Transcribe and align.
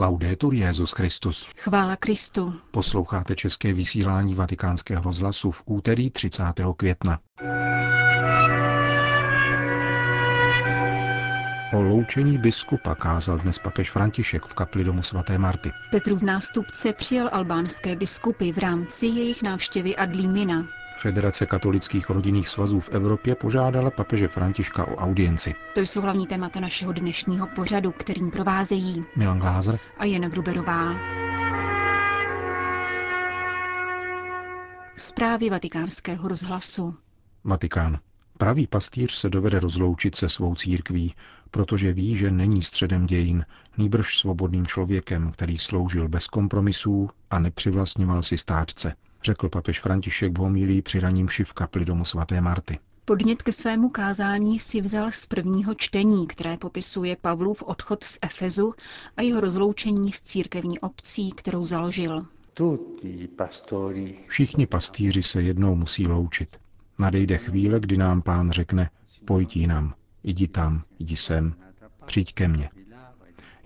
Laudetur 0.00 0.54
Jezus 0.54 0.92
Christus. 0.92 1.46
Chvála 1.56 1.96
Kristu. 1.96 2.54
Posloucháte 2.70 3.34
české 3.34 3.72
vysílání 3.72 4.34
Vatikánského 4.34 5.02
rozhlasu 5.02 5.50
v 5.50 5.62
úterý 5.66 6.10
30. 6.10 6.44
května. 6.76 7.18
O 11.72 11.82
loučení 11.82 12.38
biskupa 12.38 12.94
kázal 12.94 13.38
dnes 13.38 13.58
papež 13.58 13.90
František 13.90 14.44
v 14.44 14.54
kapli 14.54 14.84
domu 14.84 15.02
svaté 15.02 15.38
Marty. 15.38 15.72
Petrův 15.90 16.22
nástupce 16.22 16.92
přijal 16.92 17.30
albánské 17.32 17.96
biskupy 17.96 18.52
v 18.52 18.58
rámci 18.58 19.06
jejich 19.06 19.42
návštěvy 19.42 19.96
Adlímina. 19.96 20.77
Federace 20.98 21.46
katolických 21.46 22.10
rodinných 22.10 22.48
svazů 22.48 22.80
v 22.80 22.88
Evropě 22.88 23.34
požádala 23.34 23.90
papeže 23.90 24.28
Františka 24.28 24.88
o 24.88 24.96
audienci. 24.96 25.54
To 25.74 25.80
jsou 25.80 26.00
hlavní 26.00 26.26
témata 26.26 26.60
našeho 26.60 26.92
dnešního 26.92 27.46
pořadu, 27.46 27.92
kterým 27.92 28.30
provázejí 28.30 29.04
Milan 29.16 29.38
Glázer 29.38 29.78
a 29.98 30.04
Jana 30.04 30.28
Gruberová. 30.28 30.94
Zprávy 34.96 35.50
vatikánského 35.50 36.28
rozhlasu. 36.28 36.94
Vatikán. 37.44 37.98
Pravý 38.38 38.66
pastýř 38.66 39.12
se 39.12 39.28
dovede 39.30 39.60
rozloučit 39.60 40.14
se 40.14 40.28
svou 40.28 40.54
církví, 40.54 41.14
protože 41.50 41.92
ví, 41.92 42.16
že 42.16 42.30
není 42.30 42.62
středem 42.62 43.06
dějin, 43.06 43.44
nýbrž 43.78 44.18
svobodným 44.18 44.66
člověkem, 44.66 45.30
který 45.30 45.58
sloužil 45.58 46.08
bez 46.08 46.26
kompromisů 46.26 47.10
a 47.30 47.38
nepřivlastňoval 47.38 48.22
si 48.22 48.38
státce 48.38 48.94
řekl 49.22 49.48
papež 49.48 49.80
František 49.80 50.32
v 50.32 50.40
homilí 50.40 50.82
při 50.82 51.00
raním 51.00 51.28
v 51.44 51.52
kapli 51.52 51.84
domu 51.84 52.04
svaté 52.04 52.40
Marty. 52.40 52.78
Podnět 53.04 53.42
ke 53.42 53.52
svému 53.52 53.88
kázání 53.88 54.58
si 54.58 54.80
vzal 54.80 55.10
z 55.10 55.26
prvního 55.26 55.74
čtení, 55.74 56.26
které 56.26 56.56
popisuje 56.56 57.16
Pavlův 57.20 57.62
odchod 57.62 58.04
z 58.04 58.18
Efezu 58.22 58.74
a 59.16 59.22
jeho 59.22 59.40
rozloučení 59.40 60.12
s 60.12 60.20
církevní 60.20 60.78
obcí, 60.78 61.30
kterou 61.30 61.66
založil. 61.66 62.26
Všichni 64.26 64.66
pastýři 64.66 65.22
se 65.22 65.42
jednou 65.42 65.74
musí 65.74 66.06
loučit. 66.06 66.56
Nadejde 66.98 67.38
chvíle, 67.38 67.80
kdy 67.80 67.96
nám 67.96 68.22
pán 68.22 68.50
řekne, 68.50 68.90
pojď 69.24 69.56
jinam, 69.56 69.94
jdi 70.22 70.48
tam, 70.48 70.82
jdi 70.98 71.16
sem, 71.16 71.54
přijď 72.04 72.34
ke 72.34 72.48
mně. 72.48 72.70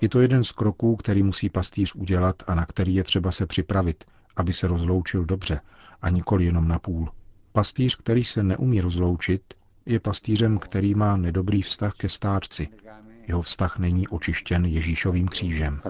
Je 0.01 0.09
to 0.09 0.21
jeden 0.21 0.45
z 0.45 0.53
kroků, 0.53 0.97
který 0.97 1.23
musí 1.23 1.49
pastýř 1.49 1.95
udělat 1.95 2.43
a 2.47 2.55
na 2.55 2.67
který 2.67 2.95
je 2.95 3.05
třeba 3.05 3.31
se 3.31 3.47
připravit, 3.47 4.05
aby 4.37 4.53
se 4.53 4.67
rozloučil 4.67 5.25
dobře 5.25 5.61
a 6.03 6.09
nikoli 6.09 6.45
jenom 6.45 6.69
na 6.69 6.79
půl. 6.79 7.09
Pastýř, 7.53 7.97
který 7.97 8.25
se 8.25 8.43
neumí 8.43 8.81
rozloučit, 8.81 9.43
je 9.87 10.01
pastýřem, 10.01 10.59
který 10.59 10.95
má 10.95 11.17
nedobrý 11.17 11.63
vztah 11.63 11.95
ke 11.95 12.09
stárci. 12.09 12.69
Jeho 13.27 13.43
vztah 13.43 13.79
není 13.79 14.09
očištěn 14.09 14.65
Ježíšovým 14.65 15.29
křížem. 15.29 15.81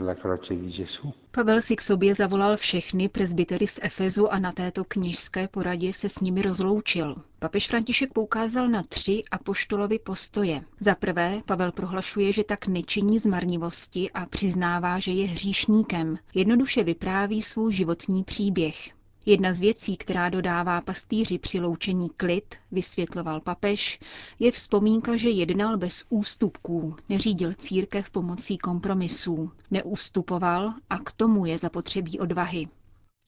Pavel 1.31 1.63
si 1.63 1.77
k 1.77 1.83
sobě 1.83 2.15
zavolal 2.15 2.57
všechny 2.57 3.09
prezbitery 3.09 3.67
z 3.67 3.79
Efezu 3.83 4.33
a 4.33 4.39
na 4.39 4.53
této 4.53 4.85
kněžské 4.85 5.49
poradě 5.49 5.93
se 5.93 6.09
s 6.09 6.21
nimi 6.21 6.43
rozloučil. 6.43 7.17
Papež 7.39 7.69
František 7.69 8.13
poukázal 8.13 8.69
na 8.69 8.83
tři 8.83 9.23
apoštolovy 9.31 9.99
postoje. 9.99 10.63
Za 10.81 10.95
prvé, 10.95 11.43
Pavel 11.47 11.73
prohlašuje, 11.73 12.33
že 12.33 12.45
tak 12.45 12.67
nečiní 12.67 13.19
zmarnivosti 13.19 14.11
a 14.11 14.27
přiznává, 14.27 14.99
že 14.99 15.11
je 15.11 15.27
hříšníkem. 15.27 16.19
Jednoduše 16.35 16.85
vypráví 16.85 17.43
svůj 17.43 17.73
životní 17.73 18.25
příběh. 18.25 19.02
Jedna 19.27 19.55
z 19.55 19.61
věcí, 19.61 19.97
která 19.97 20.29
dodává 20.29 20.81
pastýři 20.81 21.39
při 21.39 21.61
loučení 21.61 22.11
klid, 22.17 22.55
vysvětloval 22.71 23.41
papež, 23.41 24.01
je 24.39 24.53
vzpomínka, 24.53 25.17
že 25.17 25.31
jednal 25.31 25.77
bez 25.79 26.05
ústupků, 26.09 26.97
neřídil 27.09 27.55
církev 27.55 28.11
pomocí 28.11 28.59
kompromisů, 28.59 29.53
neústupoval 29.71 30.75
a 30.91 30.99
k 30.99 31.13
tomu 31.13 31.47
je 31.47 31.59
zapotřebí 31.59 32.19
odvahy. 32.19 32.69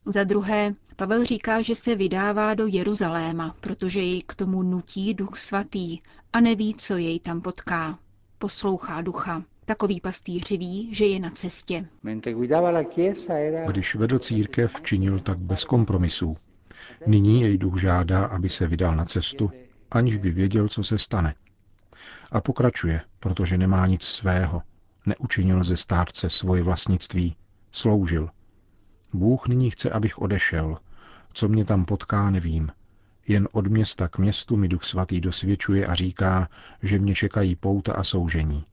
Za 0.06 0.24
druhé, 0.24 0.74
Pavel 0.96 1.24
říká, 1.24 1.62
že 1.62 1.74
se 1.74 1.94
vydává 1.94 2.54
do 2.54 2.66
Jeruzaléma, 2.66 3.54
protože 3.60 4.00
jej 4.00 4.22
k 4.22 4.34
tomu 4.34 4.62
nutí 4.62 5.14
duch 5.14 5.38
svatý 5.38 5.98
a 6.32 6.40
neví, 6.40 6.74
co 6.74 6.96
jej 6.96 7.20
tam 7.20 7.40
potká. 7.40 7.98
Poslouchá 8.38 9.00
ducha. 9.00 9.42
Takový 9.66 10.00
pastýř 10.00 10.50
ví, 10.50 10.94
že 10.94 11.06
je 11.06 11.20
na 11.20 11.30
cestě. 11.30 11.88
Když 13.66 13.94
vedl 13.94 14.18
církev, 14.18 14.80
činil 14.82 15.20
tak 15.20 15.38
bez 15.38 15.64
kompromisů. 15.64 16.36
Nyní 17.06 17.42
jej 17.42 17.58
duch 17.58 17.80
žádá, 17.80 18.24
aby 18.24 18.48
se 18.48 18.66
vydal 18.66 18.96
na 18.96 19.04
cestu, 19.04 19.50
aniž 19.90 20.16
by 20.16 20.30
věděl, 20.30 20.68
co 20.68 20.84
se 20.84 20.98
stane. 20.98 21.34
A 22.32 22.40
pokračuje, 22.40 23.00
protože 23.20 23.58
nemá 23.58 23.86
nic 23.86 24.02
svého. 24.02 24.62
Neučinil 25.06 25.64
ze 25.64 25.76
stárce 25.76 26.30
svoje 26.30 26.62
vlastnictví. 26.62 27.36
Sloužil. 27.72 28.30
Bůh 29.12 29.48
nyní 29.48 29.70
chce, 29.70 29.90
abych 29.90 30.18
odešel. 30.18 30.78
Co 31.32 31.48
mě 31.48 31.64
tam 31.64 31.84
potká, 31.84 32.30
nevím. 32.30 32.70
Jen 33.28 33.48
od 33.52 33.66
města 33.66 34.08
k 34.08 34.18
městu 34.18 34.56
mi 34.56 34.68
duch 34.68 34.84
svatý 34.84 35.20
dosvědčuje 35.20 35.86
a 35.86 35.94
říká, 35.94 36.48
že 36.82 36.98
mě 36.98 37.14
čekají 37.14 37.56
pouta 37.56 37.92
a 37.92 38.04
soužení 38.04 38.64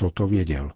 toto 0.00 0.26
věděl. 0.26 0.72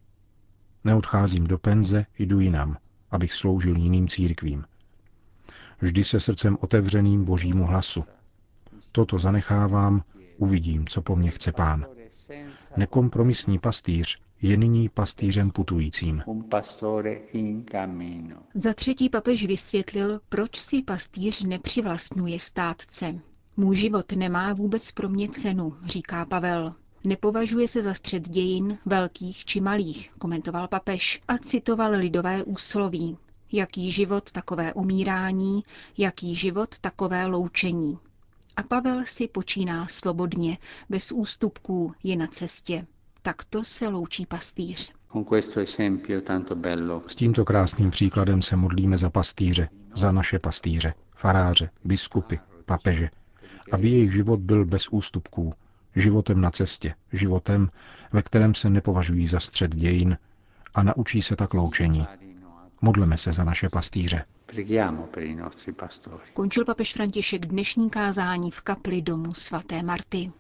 Neodcházím 0.85 1.47
do 1.47 1.59
penze, 1.59 2.07
jdu 2.19 2.41
jinam, 2.41 2.77
abych 3.11 3.35
sloužil 3.35 3.77
jiným 3.77 4.09
církvím. 4.09 4.65
Vždy 5.81 6.05
se 6.05 6.21
srdcem 6.21 6.59
otevřeným 6.61 7.25
božímu 7.25 7.65
hlasu. 7.65 8.05
Toto 8.93 9.19
zanechávám, 9.19 10.03
uvidím, 10.37 10.87
co 10.87 11.03
po 11.03 11.17
mně 11.17 11.31
chce 11.31 11.53
pán. 11.53 11.87
Nekompromisní 12.77 13.59
pastýř 13.59 14.19
je 14.43 14.57
nyní 14.57 14.89
pastýřem 14.89 15.51
putujícím. 15.51 16.23
Za 18.55 18.75
třetí 18.75 19.09
papež 19.11 19.47
vysvětlil, 19.47 20.21
proč 20.29 20.57
si 20.61 20.83
pastýř 20.83 21.43
nepřivlastňuje 21.43 22.41
státce. 22.41 23.15
Můj 23.57 23.77
život 23.77 24.13
nemá 24.13 24.55
vůbec 24.55 24.91
pro 24.93 25.09
mě 25.09 25.29
cenu, 25.29 25.77
říká 25.85 26.25
Pavel. 26.25 26.75
Nepovažuje 27.05 27.69
se 27.69 27.83
za 27.83 27.95
střed 27.95 28.29
dějin, 28.29 28.79
velkých 28.87 29.45
či 29.45 29.61
malých, 29.61 30.11
komentoval 30.19 30.69
papež 30.69 31.23
a 31.29 31.39
citoval 31.39 31.91
lidové 31.91 32.45
úsloví. 32.45 33.17
Jaký 33.53 33.93
život, 33.93 34.33
takové 34.33 34.73
umírání, 34.73 35.63
jaký 35.99 36.35
život, 36.35 36.79
takové 36.81 37.27
loučení. 37.27 37.99
A 38.57 38.63
Pavel 38.63 39.03
si 39.05 39.29
počíná 39.29 39.87
svobodně, 39.87 40.59
bez 40.91 41.13
ústupků, 41.13 41.93
je 42.03 42.17
na 42.17 42.27
cestě. 42.27 42.87
Takto 43.23 43.65
se 43.65 43.89
loučí 43.89 44.27
pastýř. 44.27 44.93
S 47.07 47.15
tímto 47.15 47.45
krásným 47.45 47.91
příkladem 47.91 48.43
se 48.43 48.57
modlíme 48.57 48.99
za 48.99 49.11
pastýře, 49.11 49.69
za 49.95 50.13
naše 50.13 50.39
pastýře, 50.39 50.95
faráře, 51.15 51.71
biskupy, 51.85 52.39
papeže, 52.65 53.11
aby 53.73 53.89
jejich 53.91 54.13
život 54.13 54.41
byl 54.41 54.65
bez 54.65 54.89
ústupků, 54.89 55.53
životem 55.97 56.41
na 56.41 56.51
cestě, 56.51 56.95
životem, 57.13 57.71
ve 58.13 58.23
kterém 58.23 58.55
se 58.55 58.71
nepovažují 58.71 59.27
za 59.27 59.41
střed 59.41 59.75
dějin 59.75 60.19
a 60.75 60.83
naučí 60.83 61.23
se 61.23 61.37
tak 61.37 61.55
loučení. 61.55 62.07
Modleme 62.83 63.17
se 63.17 63.33
za 63.33 63.45
naše 63.45 63.69
pastýře. 63.69 64.25
Končil 66.33 66.65
papež 66.65 66.93
František 66.93 67.47
dnešní 67.47 67.91
kázání 67.91 68.51
v 68.51 68.61
kapli 68.61 69.03
domu 69.03 69.35
svaté 69.35 69.83
Marty. 69.83 70.33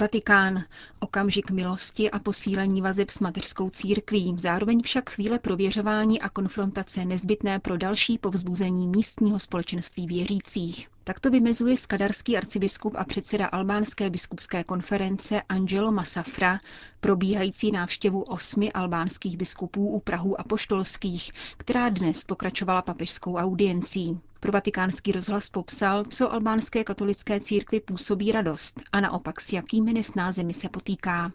Vatikán. 0.00 0.64
Okamžik 1.00 1.50
milosti 1.50 2.10
a 2.10 2.18
posílení 2.18 2.82
vazeb 2.82 3.10
s 3.10 3.20
mateřskou 3.20 3.70
církví, 3.70 4.36
zároveň 4.38 4.82
však 4.82 5.10
chvíle 5.10 5.38
prověřování 5.38 6.20
a 6.20 6.28
konfrontace 6.28 7.04
nezbytné 7.04 7.58
pro 7.60 7.76
další 7.76 8.18
povzbuzení 8.18 8.88
místního 8.88 9.38
společenství 9.38 10.06
věřících. 10.06 10.88
Tak 11.10 11.20
to 11.20 11.30
vymezuje 11.30 11.76
skadarský 11.76 12.36
arcibiskup 12.36 12.94
a 12.98 13.04
předseda 13.04 13.46
albánské 13.46 14.10
biskupské 14.10 14.64
konference 14.64 15.42
Angelo 15.48 15.92
Masafra, 15.92 16.60
probíhající 17.00 17.72
návštěvu 17.72 18.22
osmi 18.22 18.72
albánských 18.72 19.36
biskupů 19.36 19.88
u 19.88 20.00
Prahu 20.00 20.40
apoštolských, 20.40 21.30
která 21.56 21.88
dnes 21.88 22.24
pokračovala 22.24 22.82
papežskou 22.82 23.34
audiencí. 23.36 24.20
Pro 24.40 24.52
vatikánský 24.52 25.12
rozhlas 25.12 25.48
popsal, 25.48 26.04
co 26.04 26.32
albánské 26.32 26.84
katolické 26.84 27.40
církvi 27.40 27.80
působí 27.80 28.32
radost 28.32 28.82
a 28.92 29.00
naopak 29.00 29.40
s 29.40 29.52
jakými 29.52 29.92
nesnázemi 29.92 30.52
se 30.52 30.68
potýká. 30.68 31.32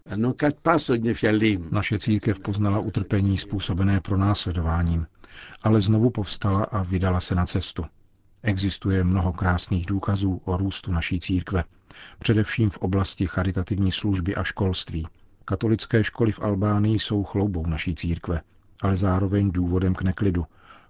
Naše 1.71 1.99
církev 1.99 2.39
poznala 2.39 2.79
utrpení 2.79 3.37
způsobené 3.37 4.01
pro 4.01 4.17
následováním, 4.17 5.07
ale 5.63 5.81
znovu 5.81 6.09
povstala 6.09 6.63
a 6.63 6.83
vydala 6.83 7.19
se 7.19 7.35
na 7.35 7.45
cestu. 7.45 7.85
Existuje 8.47 9.03
mnoho 9.03 9.33
krásných 9.33 9.85
důkazů 9.85 10.41
o 10.45 10.57
růstu 10.57 10.91
naší 10.91 11.19
církve, 11.19 11.63
především 12.19 12.69
v 12.69 12.77
oblasti 12.77 13.27
charitativní 13.27 13.91
služby 13.91 14.35
a 14.35 14.43
školství. 14.43 15.07
Katolické 15.45 16.03
školy 16.03 16.31
v 16.31 16.39
Albánii 16.39 16.99
jsou 16.99 17.23
chloubou 17.23 17.65
naší 17.67 17.95
církve, 17.95 18.41
ale 18.81 18.97
zároveň 18.97 19.51
důvodem 19.51 19.95
k 19.95 20.01
neklidu, 20.01 20.45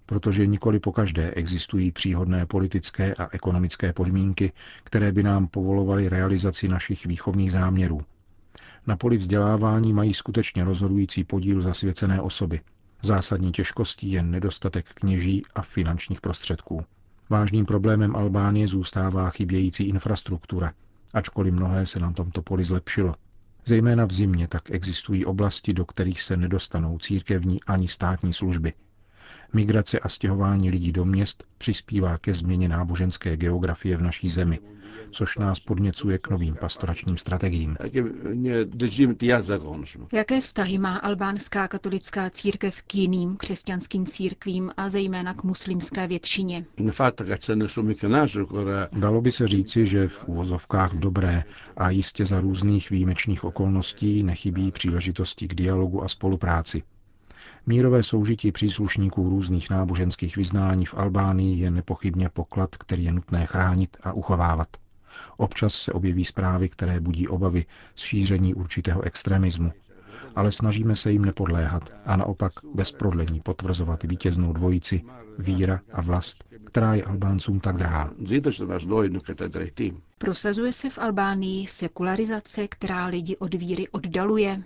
protože 0.06 0.48
nikoli 0.48 0.80
pokaždé 0.80 1.32
existují 1.32 1.92
příhodné 1.92 2.46
politické 2.46 3.14
a 3.16 3.30
ekonomické 3.32 3.94
podmínky, 3.94 4.52
které 4.84 5.12
by 5.12 5.24
nám 5.24 5.48
povolovaly 5.48 6.10
realizaci 6.10 6.68
našich 6.68 7.06
výchovných 7.06 7.52
záměrů. 7.52 8.02
Na 8.88 8.98
poli 8.98 9.18
vzdělávání 9.18 9.94
mají 9.94 10.14
skutečně 10.14 10.64
rozhodující 10.64 11.24
podíl 11.24 11.62
zasvěcené 11.62 12.22
osoby. 12.22 12.62
Zásadní 13.02 13.52
těžkostí 13.52 14.12
je 14.12 14.24
nedostatek 14.24 14.86
kněží 14.94 15.44
a 15.56 15.62
finančních 15.62 16.22
prostředků. 16.22 16.86
Vážným 17.30 17.66
problémem 17.66 18.16
Albánie 18.16 18.68
zůstává 18.68 19.30
chybějící 19.30 19.84
infrastruktura, 19.84 20.74
ačkoliv 21.14 21.54
mnohé 21.54 21.86
se 21.86 22.00
na 22.00 22.12
tomto 22.12 22.42
poli 22.42 22.66
zlepšilo. 22.66 23.16
Zejména 23.66 24.06
v 24.06 24.14
zimě 24.14 24.48
tak 24.48 24.72
existují 24.72 25.26
oblasti, 25.26 25.74
do 25.74 25.86
kterých 25.86 26.22
se 26.22 26.38
nedostanou 26.38 26.98
církevní 27.00 27.64
ani 27.64 27.88
státní 27.88 28.34
služby. 28.34 28.74
Migrace 29.54 30.00
a 30.00 30.10
stěhování 30.10 30.70
lidí 30.70 30.92
do 30.92 31.06
měst 31.06 31.44
přispívá 31.58 32.18
ke 32.18 32.34
změně 32.34 32.70
náboženské 32.70 33.38
geografie 33.38 33.98
v 33.98 34.02
naší 34.02 34.30
zemi, 34.30 34.60
což 35.12 35.38
nás 35.38 35.60
podněcuje 35.60 36.18
k 36.18 36.30
novým 36.30 36.56
pastoračním 36.56 37.18
strategiím. 37.18 37.78
Jaké 40.14 40.42
vztahy 40.42 40.78
má 40.78 40.98
albánská 40.98 41.68
katolická 41.68 42.30
církev 42.30 42.82
k 42.82 42.96
jiným 42.96 43.38
křesťanským 43.38 44.06
církvím 44.06 44.72
a 44.78 44.90
zejména 44.90 45.34
k 45.34 45.44
muslimské 45.44 46.08
většině? 46.08 46.66
Dalo 48.92 49.22
by 49.22 49.32
se 49.32 49.48
říci, 49.48 49.88
že 49.88 50.08
v 50.08 50.28
úvozovkách 50.28 50.94
dobré 50.94 51.44
a 51.78 51.90
jistě 51.90 52.26
za 52.26 52.42
různých 52.42 52.90
výjimečných 52.90 53.44
okolností 53.44 54.24
nechybí 54.24 54.72
příležitosti 54.72 55.48
k 55.48 55.56
dialogu 55.56 56.04
a 56.04 56.08
spolupráci. 56.08 56.84
Mírové 57.68 58.04
soužití 58.04 58.52
příslušníků 58.52 59.30
různých 59.30 59.70
náboženských 59.70 60.38
vyznání 60.38 60.86
v 60.86 60.94
Albánii 60.94 61.60
je 61.60 61.72
nepochybně 61.72 62.30
poklad, 62.30 62.76
který 62.76 63.04
je 63.04 63.12
nutné 63.12 63.46
chránit 63.46 63.98
a 64.04 64.14
uchovávat. 64.14 64.68
Občas 65.38 65.74
se 65.74 65.92
objeví 65.94 66.26
zprávy, 66.26 66.70
které 66.70 67.00
budí 67.00 67.28
obavy 67.28 67.66
z 67.96 68.02
šíření 68.02 68.54
určitého 68.54 69.02
extremismu, 69.02 69.72
ale 70.36 70.52
snažíme 70.52 70.96
se 70.96 71.12
jim 71.12 71.26
nepodléhat 71.26 71.90
a 72.06 72.16
naopak 72.16 72.54
bez 72.74 72.92
prodlení 72.92 73.42
potvrzovat 73.42 74.04
vítěznou 74.04 74.54
dvojici 74.54 75.02
víra 75.40 75.80
a 75.94 76.02
vlast, 76.02 76.44
která 76.64 76.94
je 76.94 77.04
Albáncům 77.04 77.60
tak 77.60 77.78
drahá. 77.78 78.12
Prosazuje 80.18 80.74
se 80.74 80.90
v 80.90 80.98
Albánii 80.98 81.68
sekularizace, 81.68 82.68
která 82.68 83.06
lidi 83.06 83.38
od 83.38 83.54
víry 83.54 83.88
oddaluje? 83.88 84.64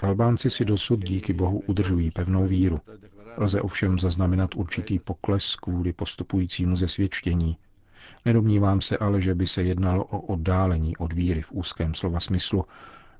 Albánci 0.00 0.50
si 0.50 0.64
dosud 0.64 1.04
díky 1.04 1.32
Bohu 1.32 1.62
udržují 1.66 2.10
pevnou 2.10 2.46
víru. 2.46 2.80
Lze 3.36 3.60
ovšem 3.60 3.98
zaznamenat 3.98 4.54
určitý 4.54 4.98
pokles 4.98 5.56
kvůli 5.56 5.92
postupujícímu 5.92 6.76
zesvědčení. 6.76 7.56
Nedomnívám 8.24 8.80
se 8.80 8.98
ale, 8.98 9.20
že 9.20 9.34
by 9.34 9.46
se 9.46 9.62
jednalo 9.62 10.04
o 10.04 10.20
oddálení 10.20 10.96
od 10.96 11.12
víry 11.12 11.42
v 11.42 11.52
úzkém 11.52 11.94
slova 11.94 12.20
smyslu, 12.20 12.64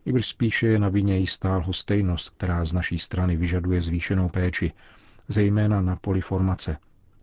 nebož 0.07 0.27
spíše 0.27 0.67
je 0.67 0.79
na 0.79 0.89
vině 0.89 1.19
jistá 1.19 1.57
lhostejnost, 1.57 2.31
která 2.31 2.65
z 2.65 2.73
naší 2.73 2.99
strany 2.99 3.37
vyžaduje 3.37 3.83
zvýšenou 3.83 4.29
péči, 4.29 4.73
zejména 5.29 5.81
na 5.81 5.97
poli 5.97 6.21
formace. 6.21 6.77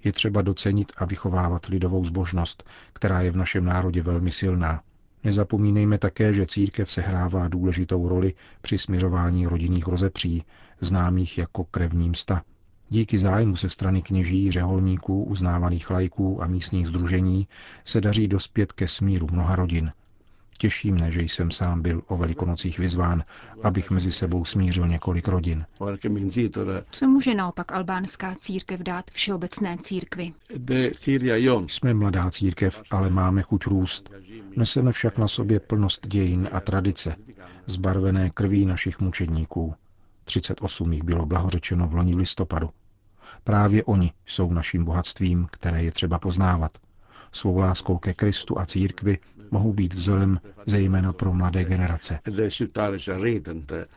Je 0.03 0.11
třeba 0.11 0.41
docenit 0.41 0.91
a 0.97 1.05
vychovávat 1.05 1.65
lidovou 1.65 2.05
zbožnost, 2.05 2.63
která 2.93 3.21
je 3.21 3.31
v 3.31 3.37
našem 3.37 3.65
národě 3.65 4.01
velmi 4.01 4.31
silná. 4.31 4.81
Nezapomínejme 5.23 5.97
také, 5.97 6.33
že 6.33 6.45
církev 6.45 6.91
sehrává 6.91 7.47
důležitou 7.47 8.09
roli 8.09 8.33
při 8.61 8.77
směřování 8.77 9.47
rodinných 9.47 9.87
rozepří, 9.87 10.43
známých 10.81 11.37
jako 11.37 11.63
krevní 11.63 12.09
msta. 12.09 12.43
Díky 12.89 13.19
zájmu 13.19 13.55
ze 13.55 13.69
strany 13.69 14.01
kněží, 14.01 14.51
řeholníků, 14.51 15.23
uznávaných 15.23 15.89
lajků 15.89 16.43
a 16.43 16.47
místních 16.47 16.87
združení 16.87 17.47
se 17.83 18.01
daří 18.01 18.27
dospět 18.27 18.71
ke 18.71 18.87
smíru 18.87 19.27
mnoha 19.31 19.55
rodin– 19.55 19.91
Těší 20.57 20.91
mne, 20.91 21.11
že 21.11 21.21
jsem 21.21 21.51
sám 21.51 21.81
byl 21.81 22.01
o 22.07 22.17
velikonocích 22.17 22.79
vyzván, 22.79 23.23
abych 23.63 23.91
mezi 23.91 24.11
sebou 24.11 24.45
smířil 24.45 24.87
několik 24.87 25.27
rodin. 25.27 25.65
Co 26.91 27.07
může 27.07 27.33
naopak 27.35 27.71
albánská 27.71 28.35
církev 28.35 28.79
dát 28.79 29.11
všeobecné 29.11 29.77
církvi? 29.81 30.33
Jsme 31.67 31.93
mladá 31.93 32.31
církev, 32.31 32.83
ale 32.91 33.09
máme 33.09 33.41
chuť 33.41 33.65
růst. 33.67 34.09
Neseme 34.55 34.91
však 34.91 35.17
na 35.17 35.27
sobě 35.27 35.59
plnost 35.59 36.07
dějin 36.07 36.49
a 36.51 36.59
tradice, 36.59 37.15
zbarvené 37.65 38.29
krví 38.29 38.65
našich 38.65 38.99
mučedníků. 38.99 39.75
38 40.25 40.93
jich 40.93 41.03
bylo 41.03 41.25
blahořečeno 41.25 41.87
v 41.87 41.93
loni 41.93 42.15
v 42.15 42.17
listopadu. 42.17 42.69
Právě 43.43 43.83
oni 43.83 44.11
jsou 44.25 44.53
naším 44.53 44.85
bohatstvím, 44.85 45.47
které 45.51 45.83
je 45.83 45.91
třeba 45.91 46.19
poznávat. 46.19 46.71
Svou 47.35 47.57
láskou 47.59 47.97
ke 47.97 48.13
Kristu 48.13 48.59
a 48.59 48.65
církvi 48.65 49.17
mohou 49.51 49.73
být 49.73 49.93
vzorem 49.93 50.39
zejména 50.65 51.13
pro 51.13 51.33
mladé 51.33 51.63
generace. 51.63 52.19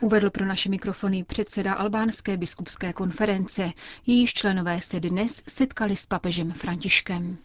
Uvedl 0.01 0.29
pro 0.29 0.45
naše 0.45 0.69
mikrofony 0.69 1.23
předseda 1.23 1.73
Albánské 1.73 2.37
biskupské 2.37 2.93
konference. 2.93 3.71
Jejíž 4.07 4.33
členové 4.33 4.81
se 4.81 4.99
dnes 4.99 5.41
setkali 5.47 5.95
s 5.95 6.05
papežem 6.05 6.51
Františkem. 6.51 7.37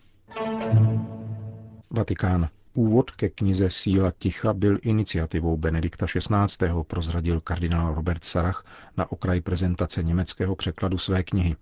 Vatikán. 1.90 2.48
Úvod 2.74 3.10
ke 3.10 3.28
knize 3.28 3.70
Síla 3.70 4.10
ticha 4.18 4.52
byl 4.52 4.78
iniciativou 4.82 5.56
Benedikta 5.56 6.06
XVI. 6.06 6.68
prozradil 6.86 7.40
kardinál 7.40 7.94
Robert 7.94 8.24
Sarach 8.24 8.64
na 8.96 9.12
okraj 9.12 9.40
prezentace 9.40 10.02
německého 10.02 10.56
překladu 10.56 10.98
své 10.98 11.22
knihy. 11.22 11.56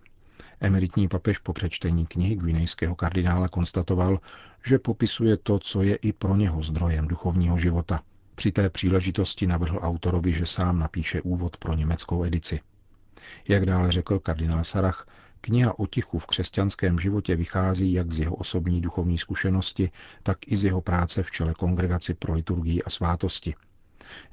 Emeritní 0.64 1.08
papež 1.08 1.38
po 1.38 1.52
přečtení 1.52 2.06
knihy 2.06 2.36
gvinejského 2.36 2.94
kardinála 2.94 3.48
konstatoval, 3.48 4.20
že 4.66 4.78
popisuje 4.78 5.36
to, 5.36 5.58
co 5.58 5.82
je 5.82 5.94
i 5.94 6.12
pro 6.12 6.36
něho 6.36 6.62
zdrojem 6.62 7.08
duchovního 7.08 7.58
života. 7.58 8.00
Při 8.34 8.52
té 8.52 8.70
příležitosti 8.70 9.46
navrhl 9.46 9.78
autorovi, 9.82 10.32
že 10.32 10.46
sám 10.46 10.78
napíše 10.78 11.22
úvod 11.22 11.56
pro 11.56 11.74
německou 11.74 12.24
edici. 12.24 12.60
Jak 13.48 13.66
dále 13.66 13.92
řekl 13.92 14.18
kardinál 14.18 14.64
Sarach, 14.64 15.06
kniha 15.40 15.78
o 15.78 15.86
tichu 15.86 16.18
v 16.18 16.26
křesťanském 16.26 16.98
životě 16.98 17.36
vychází 17.36 17.92
jak 17.92 18.12
z 18.12 18.18
jeho 18.18 18.34
osobní 18.36 18.80
duchovní 18.80 19.18
zkušenosti, 19.18 19.90
tak 20.22 20.38
i 20.46 20.56
z 20.56 20.64
jeho 20.64 20.80
práce 20.80 21.22
v 21.22 21.30
čele 21.30 21.54
kongregaci 21.54 22.14
pro 22.14 22.34
liturgii 22.34 22.82
a 22.82 22.90
svátosti– 22.90 23.54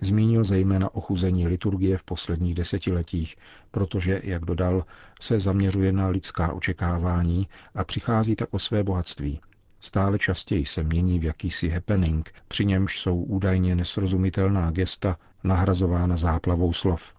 Zmínil 0.01 0.43
zejména 0.43 0.95
ochuzení 0.95 1.47
liturgie 1.47 1.97
v 1.97 2.03
posledních 2.03 2.55
desetiletích, 2.55 3.35
protože, 3.71 4.21
jak 4.23 4.45
dodal, 4.45 4.85
se 5.21 5.39
zaměřuje 5.39 5.91
na 5.91 6.07
lidská 6.07 6.53
očekávání 6.53 7.47
a 7.75 7.83
přichází 7.83 8.35
tak 8.35 8.49
o 8.51 8.59
své 8.59 8.83
bohatství. 8.83 9.39
Stále 9.81 10.19
častěji 10.19 10.65
se 10.65 10.83
mění 10.83 11.19
v 11.19 11.23
jakýsi 11.23 11.69
happening, 11.69 12.31
při 12.47 12.65
němž 12.65 12.99
jsou 12.99 13.23
údajně 13.23 13.75
nesrozumitelná 13.75 14.71
gesta 14.71 15.17
nahrazována 15.43 16.17
záplavou 16.17 16.73
slov. 16.73 17.13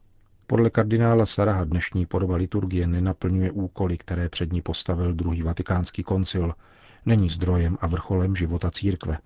Podle 0.47 0.71
kardinála 0.71 1.27
Saraha 1.27 1.65
dnešní 1.65 2.07
podoba 2.07 2.37
liturgie 2.37 2.87
nenaplňuje 2.87 3.51
úkoly, 3.51 3.99
které 3.99 4.29
před 4.29 4.53
ní 4.53 4.63
postavil 4.63 5.15
druhý 5.15 5.43
vatikánský 5.43 6.03
koncil, 6.03 6.55
není 7.07 7.29
zdrojem 7.29 7.79
a 7.81 7.87
vrcholem 7.87 8.37
života 8.37 8.71
církve. 8.71 9.19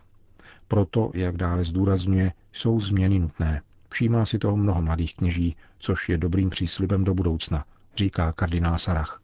Proto, 0.68 1.11
jak 1.14 1.37
dále 1.37 1.64
zdůrazňuje, 1.64 2.33
jsou 2.52 2.80
změny 2.80 3.18
nutné. 3.18 3.62
Přijímá 3.88 4.25
si 4.25 4.38
toho 4.38 4.56
mnoho 4.56 4.83
mladých 4.83 5.14
kněží, 5.16 5.56
což 5.78 6.09
je 6.09 6.18
dobrým 6.18 6.50
příslibem 6.50 7.04
do 7.04 7.14
budoucna, 7.14 7.64
říká 7.97 8.33
kardinál 8.33 8.78
Sarach. 8.78 9.21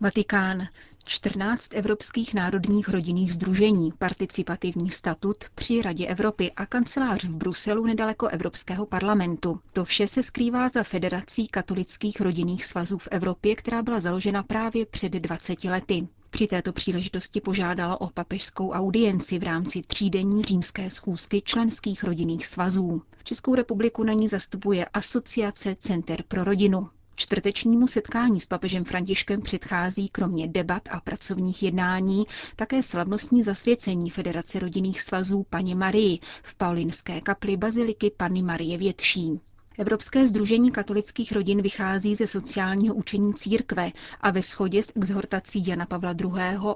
Vatikán. 0.00 0.66
14 1.04 1.68
evropských 1.74 2.34
národních 2.34 2.88
rodinných 2.88 3.32
združení, 3.32 3.92
participativní 3.98 4.90
statut 4.90 5.36
při 5.54 5.82
Radě 5.82 6.06
Evropy 6.06 6.52
a 6.52 6.66
kancelář 6.66 7.24
v 7.24 7.34
Bruselu 7.36 7.86
nedaleko 7.86 8.28
Evropského 8.28 8.86
parlamentu. 8.86 9.60
To 9.72 9.84
vše 9.84 10.06
se 10.06 10.22
skrývá 10.22 10.68
za 10.68 10.82
Federací 10.82 11.48
katolických 11.48 12.20
rodinných 12.20 12.64
svazů 12.64 12.98
v 12.98 13.08
Evropě, 13.10 13.56
která 13.56 13.82
byla 13.82 14.00
založena 14.00 14.42
právě 14.42 14.86
před 14.86 15.12
20 15.12 15.64
lety. 15.64 16.08
Při 16.32 16.46
této 16.46 16.72
příležitosti 16.72 17.40
požádala 17.40 18.00
o 18.00 18.10
papežskou 18.10 18.70
audienci 18.70 19.38
v 19.38 19.42
rámci 19.42 19.82
třídenní 19.82 20.42
římské 20.42 20.90
schůzky 20.90 21.42
členských 21.44 22.04
rodinných 22.04 22.46
svazů. 22.46 23.02
Českou 23.24 23.54
republiku 23.54 24.04
na 24.04 24.12
ní 24.12 24.28
zastupuje 24.28 24.84
Asociace 24.84 25.76
Center 25.80 26.22
pro 26.28 26.44
rodinu. 26.44 26.88
Čtvrtečnímu 27.14 27.86
setkání 27.86 28.40
s 28.40 28.46
papežem 28.46 28.84
Františkem 28.84 29.40
předchází 29.42 30.08
kromě 30.08 30.48
debat 30.48 30.82
a 30.90 31.00
pracovních 31.00 31.62
jednání 31.62 32.24
také 32.56 32.82
slavnostní 32.82 33.42
zasvěcení 33.42 34.10
Federace 34.10 34.58
rodinných 34.58 35.00
svazů 35.00 35.46
paní 35.50 35.74
Marii 35.74 36.18
v 36.42 36.54
paulinské 36.54 37.20
kapli 37.20 37.56
Baziliky 37.56 38.10
Panny 38.16 38.42
Marie 38.42 38.78
Větší. 38.78 39.40
Evropské 39.78 40.28
združení 40.28 40.70
katolických 40.70 41.32
rodin 41.32 41.62
vychází 41.62 42.14
ze 42.14 42.26
sociálního 42.26 42.94
učení 42.94 43.34
církve 43.34 43.92
a 44.20 44.30
ve 44.30 44.42
shodě 44.42 44.82
s 44.82 44.92
exhortací 44.96 45.66
Jana 45.66 45.86
Pavla 45.86 46.14
II. 46.20 46.30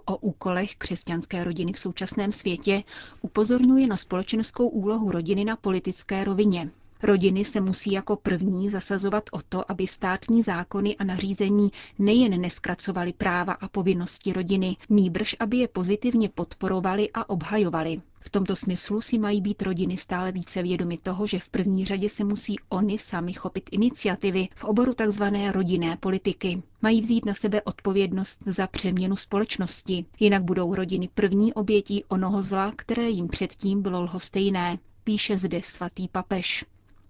o 0.05 0.17
úkolech 0.17 0.77
křesťanské 0.77 1.45
rodiny 1.45 1.73
v 1.73 1.79
současném 1.79 2.33
světě 2.33 2.83
upozorňuje 3.23 3.87
na 3.87 3.97
společenskou 3.97 4.69
úlohu 4.69 5.11
rodiny 5.11 5.45
na 5.45 5.57
politické 5.57 6.25
rovině. 6.25 6.71
Rodiny 7.03 7.45
se 7.45 7.61
musí 7.61 7.93
jako 7.93 8.17
první 8.17 8.71
zasazovat 8.71 9.25
o 9.33 9.41
to, 9.49 9.71
aby 9.71 9.87
státní 9.87 10.43
zákony 10.43 10.97
a 10.97 11.05
nařízení 11.05 11.73
nejen 11.99 12.41
neskracovaly 12.41 13.13
práva 13.13 13.53
a 13.53 13.69
povinnosti 13.69 14.33
rodiny, 14.33 14.77
nýbrž 14.89 15.37
aby 15.41 15.57
je 15.57 15.69
pozitivně 15.69 16.29
podporovali 16.29 17.11
a 17.15 17.29
obhajovali. 17.29 18.01
V 18.27 18.31
tomto 18.31 18.57
smyslu 18.57 19.01
si 19.01 19.19
mají 19.19 19.41
být 19.41 19.63
rodiny 19.63 19.97
stále 19.97 20.33
více 20.33 20.63
vědomi 20.63 20.99
toho, 20.99 21.27
že 21.27 21.39
v 21.39 21.49
první 21.49 21.85
řadě 21.85 22.09
se 22.09 22.25
musí 22.25 22.57
oni 22.69 22.99
sami 22.99 23.33
chopit 23.33 23.69
iniciativy 23.73 24.49
v 24.55 24.65
oboru 24.65 24.95
tzv. 24.95 25.23
rodinné 25.53 25.97
politiky. 25.97 26.63
Mají 26.83 27.01
vzít 27.01 27.25
na 27.25 27.35
sebe 27.35 27.63
odpovědnost 27.63 28.41
za 28.47 28.67
přeměnu 28.67 29.17
společnosti, 29.17 30.05
jinak 30.21 30.45
budou 30.45 30.75
rodiny 30.75 31.09
první 31.15 31.55
obětí 31.55 32.05
onoho 32.09 32.43
zla, 32.43 32.73
které 32.77 33.11
jim 33.11 33.29
předtím 33.29 33.83
bylo 33.83 34.03
lhostejné, 34.03 34.79
píše 35.05 35.39
zde 35.39 35.61
svatý 35.65 36.09
papež. 36.09 36.65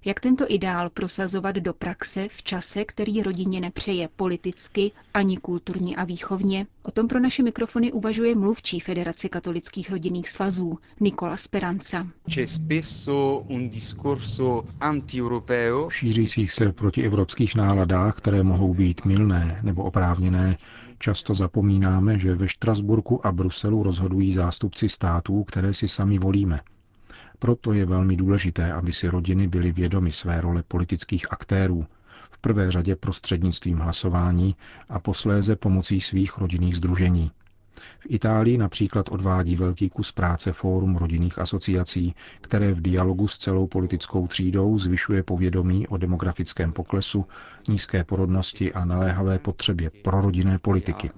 Jak 0.06 0.20
tento 0.20 0.44
ideál 0.48 0.90
prosazovat 0.90 1.56
do 1.56 1.72
praxe 1.74 2.28
v 2.30 2.42
čase, 2.42 2.84
který 2.84 3.22
rodině 3.22 3.60
nepřeje 3.60 4.08
politicky 4.16 4.92
ani 5.14 5.36
kulturně 5.36 5.96
a 5.96 6.04
výchovně? 6.04 6.66
O 6.82 6.90
tom 6.90 7.08
pro 7.08 7.20
naše 7.20 7.42
mikrofony 7.42 7.92
uvažuje 7.92 8.34
mluvčí 8.34 8.80
Federace 8.80 9.28
katolických 9.28 9.90
rodinných 9.90 10.28
svazů 10.28 10.78
Nikola 11.00 11.36
Speranza. 11.36 12.06
V 15.88 15.92
šířících 15.92 16.52
se 16.52 16.72
proti 16.72 17.02
evropských 17.02 17.54
náladách, 17.54 18.16
které 18.16 18.42
mohou 18.42 18.74
být 18.74 19.04
milné 19.04 19.60
nebo 19.62 19.84
oprávněné, 19.84 20.56
často 20.98 21.34
zapomínáme, 21.34 22.18
že 22.18 22.34
ve 22.34 22.48
Štrasburku 22.48 23.26
a 23.26 23.32
Bruselu 23.32 23.82
rozhodují 23.82 24.32
zástupci 24.32 24.88
států, 24.88 25.44
které 25.44 25.74
si 25.74 25.88
sami 25.88 26.18
volíme– 26.18 26.60
proto 27.38 27.72
je 27.72 27.86
velmi 27.86 28.16
důležité, 28.16 28.72
aby 28.72 28.92
si 28.92 29.08
rodiny 29.08 29.48
byly 29.48 29.72
vědomy 29.72 30.12
své 30.12 30.40
role 30.40 30.62
politických 30.68 31.32
aktérů, 31.32 31.86
v 32.30 32.38
prvé 32.38 32.70
řadě 32.72 32.96
prostřednictvím 32.96 33.78
hlasování 33.78 34.56
a 34.88 34.98
posléze 35.00 35.56
pomocí 35.56 36.00
svých 36.00 36.38
rodinných 36.38 36.76
združení. 36.76 37.30
V 38.00 38.06
Itálii 38.08 38.58
například 38.58 39.08
odvádí 39.08 39.56
velký 39.56 39.90
kus 39.90 40.12
práce 40.12 40.52
Fórum 40.52 40.96
rodinných 40.96 41.38
asociací, 41.38 42.14
které 42.40 42.72
v 42.72 42.80
dialogu 42.82 43.28
s 43.28 43.38
celou 43.38 43.66
politickou 43.66 44.26
třídou 44.26 44.78
zvyšuje 44.78 45.22
povědomí 45.22 45.88
o 45.88 45.96
demografickém 45.96 46.72
poklesu, 46.72 47.24
nízké 47.68 48.04
porodnosti 48.04 48.72
a 48.72 48.84
naléhavé 48.84 49.38
potřebě 49.38 49.90
prorodinné 50.02 50.58
politiky. 50.58 51.10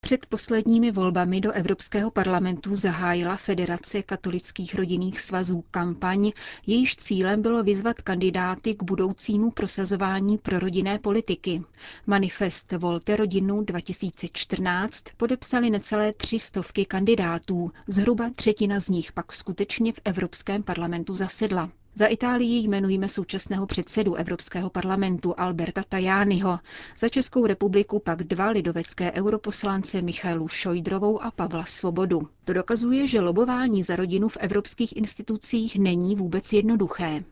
Před 0.00 0.26
posledními 0.26 0.90
volbami 0.92 1.40
do 1.40 1.52
Evropského 1.52 2.10
parlamentu 2.10 2.76
zahájila 2.76 3.36
Federace 3.36 4.02
katolických 4.02 4.74
rodinných 4.74 5.20
svazů 5.20 5.64
kampaň, 5.70 6.30
jejíž 6.66 6.96
cílem 6.96 7.42
bylo 7.42 7.62
vyzvat 7.62 8.00
kandidáty 8.02 8.74
k 8.74 8.82
budoucímu 8.82 9.50
prosazování 9.50 10.38
prorodinné 10.38 10.98
politiky. 10.98 11.62
Manifest 12.06 12.72
Volte 12.72 13.16
rodinu 13.16 13.64
2014 13.64 14.79
podepsali 15.16 15.70
necelé 15.70 16.12
tři 16.12 16.38
stovky 16.38 16.84
kandidátů, 16.84 17.72
zhruba 17.88 18.30
třetina 18.36 18.80
z 18.80 18.88
nich 18.88 19.12
pak 19.12 19.32
skutečně 19.32 19.92
v 19.92 20.00
Evropském 20.04 20.62
parlamentu 20.62 21.14
zasedla. 21.16 21.70
Za 21.94 22.06
Itálii 22.06 22.62
jmenujeme 22.64 23.08
současného 23.08 23.66
předsedu 23.66 24.14
Evropského 24.14 24.70
parlamentu 24.70 25.34
Alberta 25.36 25.82
Tajányho, 25.88 26.58
za 26.98 27.08
Českou 27.08 27.46
republiku 27.46 27.98
pak 27.98 28.22
dva 28.22 28.50
lidovecké 28.50 29.12
europoslance 29.12 30.02
Michailu 30.02 30.48
Šojdrovou 30.48 31.22
a 31.22 31.30
Pavla 31.30 31.64
Svobodu. 31.64 32.20
To 32.44 32.52
dokazuje, 32.52 33.06
že 33.06 33.20
lobování 33.20 33.82
za 33.82 33.96
rodinu 33.96 34.28
v 34.28 34.36
evropských 34.40 34.96
institucích 34.96 35.76
není 35.78 36.14
vůbec 36.16 36.52
jednoduché. 36.52 37.24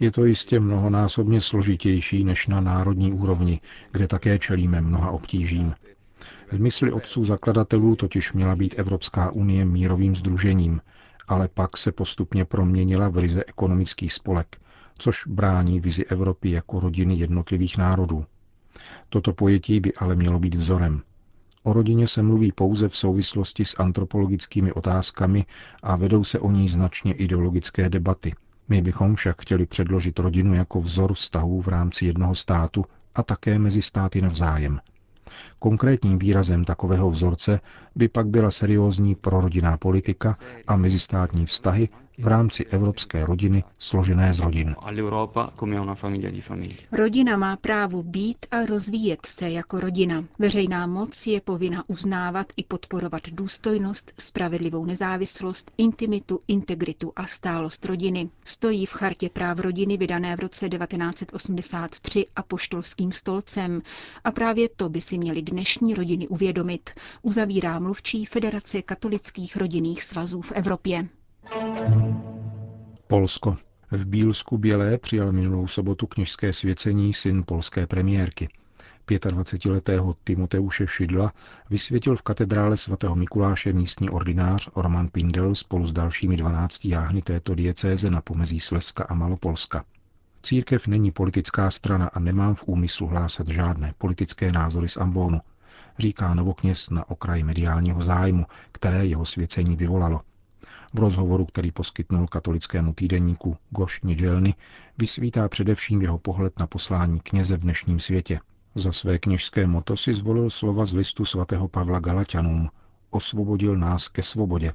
Je 0.00 0.10
to 0.10 0.24
jistě 0.24 0.60
mnohonásobně 0.60 1.40
složitější 1.40 2.24
než 2.24 2.46
na 2.46 2.60
národní 2.60 3.12
úrovni, 3.12 3.60
kde 3.92 4.06
také 4.08 4.38
čelíme 4.38 4.80
mnoha 4.80 5.10
obtížím. 5.10 5.74
V 6.52 6.60
mysli 6.60 6.92
otců 6.92 7.24
zakladatelů 7.24 7.96
totiž 7.96 8.32
měla 8.32 8.56
být 8.56 8.74
Evropská 8.78 9.30
unie 9.30 9.64
mírovým 9.64 10.16
združením, 10.16 10.80
ale 11.28 11.48
pak 11.48 11.76
se 11.76 11.92
postupně 11.92 12.44
proměnila 12.44 13.08
v 13.08 13.18
ryze 13.18 13.44
ekonomický 13.44 14.08
spolek, 14.08 14.56
což 14.98 15.26
brání 15.26 15.80
vizi 15.80 16.04
Evropy 16.04 16.50
jako 16.50 16.80
rodiny 16.80 17.14
jednotlivých 17.14 17.78
národů. 17.78 18.24
Toto 19.08 19.32
pojetí 19.32 19.80
by 19.80 19.94
ale 19.94 20.16
mělo 20.16 20.38
být 20.38 20.54
vzorem. 20.54 21.02
O 21.62 21.72
rodině 21.72 22.08
se 22.08 22.22
mluví 22.22 22.52
pouze 22.52 22.88
v 22.88 22.96
souvislosti 22.96 23.64
s 23.64 23.74
antropologickými 23.78 24.72
otázkami 24.72 25.44
a 25.82 25.96
vedou 25.96 26.24
se 26.24 26.38
o 26.38 26.50
ní 26.50 26.68
značně 26.68 27.12
ideologické 27.12 27.88
debaty. 27.88 28.34
My 28.68 28.82
bychom 28.82 29.14
však 29.14 29.42
chtěli 29.42 29.66
předložit 29.66 30.18
rodinu 30.18 30.54
jako 30.54 30.80
vzor 30.80 31.14
vztahů 31.14 31.60
v 31.60 31.68
rámci 31.68 32.06
jednoho 32.06 32.34
státu 32.34 32.84
a 33.14 33.22
také 33.22 33.58
mezi 33.58 33.82
státy 33.82 34.22
navzájem– 34.22 34.80
Konkrétním 35.58 36.18
výrazem 36.18 36.64
takového 36.64 37.10
vzorce 37.10 37.60
by 37.94 38.08
pak 38.08 38.26
byla 38.26 38.50
seriózní 38.50 39.14
prorodinná 39.14 39.76
politika 39.76 40.34
a 40.66 40.76
mezistátní 40.76 41.46
vztahy 41.46 41.88
v 42.18 42.26
rámci 42.26 42.64
evropské 42.64 43.24
rodiny 43.26 43.64
složené 43.78 44.34
z 44.34 44.38
rodin. 44.40 44.76
Rodina 46.92 47.36
má 47.36 47.56
právo 47.56 48.02
být 48.02 48.46
a 48.50 48.66
rozvíjet 48.66 49.26
se 49.26 49.50
jako 49.50 49.80
rodina. 49.80 50.24
Veřejná 50.38 50.86
moc 50.86 51.26
je 51.26 51.40
povinna 51.40 51.84
uznávat 51.86 52.46
i 52.56 52.64
podporovat 52.64 53.22
důstojnost, 53.32 54.12
spravedlivou 54.20 54.84
nezávislost, 54.84 55.70
intimitu, 55.78 56.40
integritu 56.48 57.12
a 57.16 57.26
stálost 57.26 57.84
rodiny. 57.84 58.28
Stojí 58.44 58.86
v 58.86 58.92
chartě 58.92 59.28
práv 59.28 59.58
rodiny 59.58 59.96
vydané 59.96 60.36
v 60.36 60.40
roce 60.40 60.68
1983 60.68 62.26
apoštolským 62.36 63.12
stolcem 63.12 63.82
a 64.24 64.30
právě 64.32 64.68
to 64.68 64.88
by 64.88 65.00
si 65.00 65.18
měly 65.18 65.42
dnešní 65.42 65.94
rodiny 65.94 66.28
uvědomit, 66.28 66.90
uzavírá 67.22 67.78
mluvčí 67.78 68.24
Federace 68.24 68.82
katolických 68.82 69.56
rodinných 69.56 70.02
svazů 70.02 70.40
v 70.40 70.52
Evropě. 70.52 71.08
Polsko. 73.06 73.56
V 73.90 74.06
Bílsku 74.06 74.58
Bělé 74.58 74.98
přijal 74.98 75.32
minulou 75.32 75.66
sobotu 75.66 76.06
kněžské 76.06 76.52
svěcení 76.52 77.12
syn 77.12 77.44
polské 77.46 77.86
premiérky. 77.86 78.48
25-letého 79.06 80.14
Timoteuše 80.24 80.86
Šidla 80.86 81.32
vysvětil 81.70 82.16
v 82.16 82.22
katedrále 82.22 82.76
svatého 82.76 83.16
Mikuláše 83.16 83.72
místní 83.72 84.10
ordinář 84.10 84.68
Orman 84.72 85.08
Pindel 85.08 85.54
spolu 85.54 85.86
s 85.86 85.92
dalšími 85.92 86.36
12 86.36 86.84
jáhny 86.84 87.22
této 87.22 87.54
diecéze 87.54 88.10
na 88.10 88.20
pomezí 88.20 88.60
Slezska 88.60 89.04
a 89.04 89.14
Malopolska. 89.14 89.84
Církev 90.42 90.86
není 90.86 91.10
politická 91.10 91.70
strana 91.70 92.10
a 92.14 92.20
nemám 92.20 92.54
v 92.54 92.64
úmyslu 92.66 93.06
hlásat 93.06 93.48
žádné 93.48 93.94
politické 93.98 94.52
názory 94.52 94.88
z 94.88 94.96
Ambonu, 94.96 95.40
říká 95.98 96.34
novokněz 96.34 96.90
na 96.90 97.10
okraji 97.10 97.42
mediálního 97.42 98.02
zájmu, 98.02 98.46
které 98.72 99.06
jeho 99.06 99.24
svěcení 99.24 99.76
vyvolalo– 99.76 100.20
v 100.94 100.98
rozhovoru, 100.98 101.44
který 101.44 101.72
poskytnul 101.72 102.26
katolickému 102.26 102.92
týdenníku 102.92 103.56
Goš 103.70 104.02
Nidelny, 104.02 104.54
vysvítá 104.98 105.48
především 105.48 106.02
jeho 106.02 106.18
pohled 106.18 106.60
na 106.60 106.66
poslání 106.66 107.20
kněze 107.20 107.56
v 107.56 107.60
dnešním 107.60 108.00
světě. 108.00 108.40
Za 108.74 108.92
své 108.92 109.18
kněžské 109.18 109.66
moto 109.66 109.96
si 109.96 110.14
zvolil 110.14 110.50
slova 110.50 110.84
z 110.84 110.94
listu 110.94 111.24
svatého 111.24 111.68
Pavla 111.68 112.00
Galatianům. 112.00 112.70
Osvobodil 113.10 113.76
nás 113.76 114.08
ke 114.08 114.22
svobodě. 114.22 114.74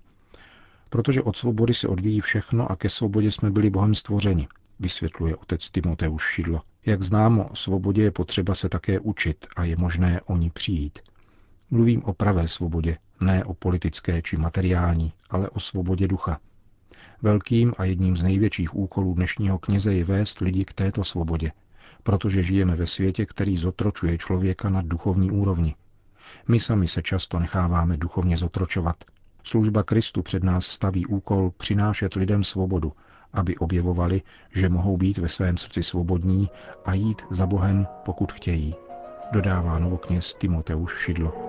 Protože 0.90 1.22
od 1.22 1.38
svobody 1.38 1.74
se 1.74 1.88
odvíjí 1.88 2.20
všechno 2.20 2.72
a 2.72 2.76
ke 2.76 2.90
svobodě 2.90 3.32
jsme 3.32 3.52
byli 3.52 3.70
Bohem 3.70 3.96
stvořeni, 3.96 4.48
vysvětluje 4.80 5.36
otec 5.36 5.70
Timoteuš 5.70 6.24
Šidlo. 6.24 6.62
Jak 6.86 7.04
známo, 7.04 7.50
svobodě 7.54 8.04
je 8.04 8.12
potřeba 8.12 8.56
se 8.56 8.70
také 8.70 9.00
učit 9.00 9.48
a 9.56 9.64
je 9.64 9.76
možné 9.76 10.22
o 10.22 10.38
ní 10.38 10.50
přijít. 10.50 11.00
Mluvím 11.72 12.04
o 12.04 12.14
pravé 12.14 12.48
svobodě, 12.48 12.98
ne 13.22 13.44
o 13.44 13.54
politické 13.54 14.22
či 14.22 14.38
materiální, 14.38 15.14
ale 15.30 15.50
o 15.50 15.60
svobodě 15.60 16.08
ducha. 16.08 16.40
Velkým 17.22 17.74
a 17.78 17.84
jedním 17.84 18.18
z 18.18 18.24
největších 18.24 18.76
úkolů 18.76 19.14
dnešního 19.14 19.60
kněze 19.60 19.94
je 19.94 20.04
vést 20.04 20.40
lidi 20.40 20.66
k 20.66 20.74
této 20.74 21.04
svobodě, 21.04 21.52
protože 22.04 22.44
žijeme 22.44 22.76
ve 22.76 22.86
světě, 22.86 23.26
který 23.26 23.58
zotročuje 23.58 24.18
člověka 24.18 24.70
na 24.70 24.82
duchovní 24.82 25.32
úrovni. 25.32 25.76
My 26.48 26.60
sami 26.60 26.88
se 26.88 27.02
často 27.02 27.40
necháváme 27.40 27.98
duchovně 27.98 28.38
zotročovat. 28.38 28.96
Služba 29.44 29.84
Kristu 29.84 30.22
před 30.22 30.44
nás 30.44 30.66
staví 30.66 31.06
úkol 31.06 31.52
přinášet 31.58 32.14
lidem 32.14 32.44
svobodu, 32.44 32.94
aby 33.34 33.58
objevovali, 33.58 34.22
že 34.56 34.70
mohou 34.70 34.98
být 34.98 35.18
ve 35.18 35.30
svém 35.30 35.58
srdci 35.58 35.84
svobodní 35.84 36.50
a 36.86 36.94
jít 36.94 37.22
za 37.30 37.46
Bohem, 37.46 37.88
pokud 38.06 38.32
chtějí, 38.32 38.76
dodává 39.32 39.80
novokněz 39.80 40.36
Timoteuš 40.36 40.98
Šidlo. 40.98 41.49